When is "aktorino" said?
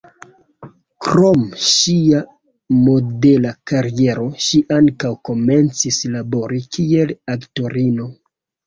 7.39-8.15